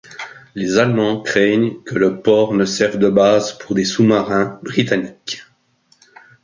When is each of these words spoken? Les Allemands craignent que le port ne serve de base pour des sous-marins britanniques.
Les 0.55 0.79
Allemands 0.79 1.21
craignent 1.21 1.79
que 1.83 1.93
le 1.93 2.21
port 2.23 2.55
ne 2.55 2.65
serve 2.65 2.97
de 2.97 3.07
base 3.07 3.55
pour 3.59 3.75
des 3.75 3.85
sous-marins 3.85 4.59
britanniques. 4.63 5.43